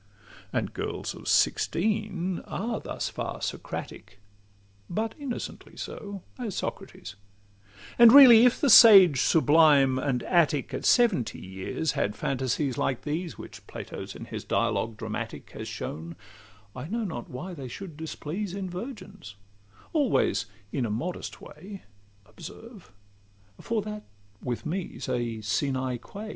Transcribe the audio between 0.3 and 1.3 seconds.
And girls of